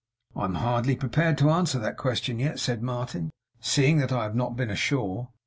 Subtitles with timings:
[0.35, 4.33] 'I am hardly prepared to answer that question yet,' said Martin 'seeing that I have
[4.33, 5.29] not been ashore.